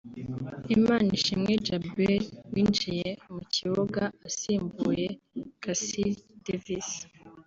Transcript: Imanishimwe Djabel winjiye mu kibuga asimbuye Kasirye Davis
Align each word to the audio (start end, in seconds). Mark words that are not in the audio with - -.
Imanishimwe 0.75 1.51
Djabel 1.61 2.13
winjiye 2.53 3.09
mu 3.33 3.41
kibuga 3.53 4.03
asimbuye 4.29 5.07
Kasirye 5.61 6.21
Davis 6.45 6.89